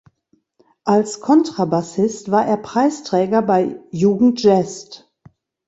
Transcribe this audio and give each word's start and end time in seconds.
Als 0.83 1.19
Kontrabassist 1.19 2.31
war 2.31 2.43
er 2.47 2.57
Preisträger 2.57 3.43
bei 3.43 3.79
Jugend 3.91 4.41
jazzt. 4.41 5.13